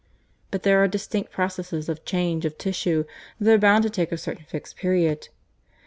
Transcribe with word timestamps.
But 0.49 0.63
there 0.63 0.81
are 0.83 0.87
distinct 0.87 1.29
processes 1.31 1.87
of 1.87 2.03
change 2.05 2.43
of 2.43 2.57
tissue 2.57 3.03
that 3.39 3.53
are 3.53 3.57
bound 3.59 3.83
to 3.83 3.89
take 3.91 4.11
a 4.11 4.17
certain 4.17 4.45
fixed 4.45 4.75
period. 4.75 5.29